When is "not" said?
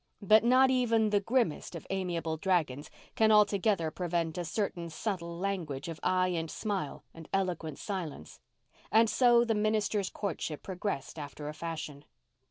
0.43-0.71